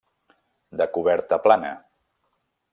De 0.81 0.87
coberta 0.95 1.41
plana. 1.45 1.71